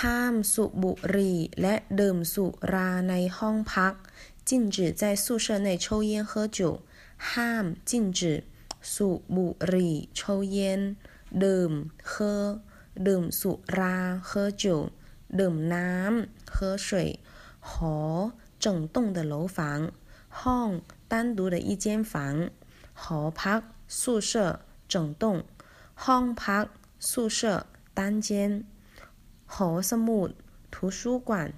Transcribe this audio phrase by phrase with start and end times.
[0.00, 3.94] ห้ามสูบบุหรี่และดื่มสุราในห้องพัก
[4.48, 6.60] 禁止在宿舍内抽烟喝酒
[7.30, 8.20] ห้าม禁止
[8.92, 10.20] สูบบุหรี่抽
[10.54, 10.56] 烟
[11.42, 11.72] ดื่ม
[12.10, 12.12] 喝
[13.06, 13.96] ดื่มสุรา
[14.28, 14.30] 喝
[14.62, 14.64] 酒
[15.38, 16.56] ดื่มน้ำ喝
[16.86, 16.88] 水
[17.68, 18.32] หอ
[18.62, 19.58] 整栋的楼房
[20.40, 20.68] ห้อง
[21.10, 22.14] 单独的一间房
[23.02, 24.32] หอพัก宿舍
[24.92, 25.24] 整栋
[26.04, 26.66] ห้องพัก
[26.98, 28.64] 宿舍单间
[29.49, 30.29] 好，什么
[30.69, 31.53] 图书馆？